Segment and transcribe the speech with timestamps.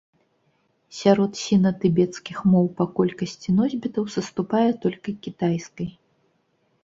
[0.99, 5.89] Сярод сіна-тыбецкіх моў па колькасці носьбітаў саступае толькі кітайскай.